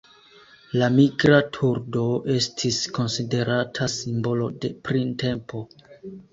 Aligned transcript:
La 0.81 0.87
Migra 0.95 1.35
turdo 1.57 2.07
estis 2.37 2.81
konsiderata 2.97 3.91
simbolo 3.99 4.51
de 4.65 4.75
printempo. 4.91 5.67